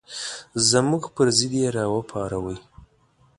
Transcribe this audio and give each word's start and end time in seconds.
زموږ 0.69 1.03
پر 1.15 1.27
ضد 1.37 1.51
یې 1.61 1.67
راوپاروئ. 1.75 2.57